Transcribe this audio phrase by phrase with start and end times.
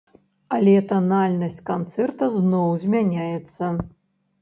[0.55, 3.65] Але танальнасць канцэрта зноў змяняецца.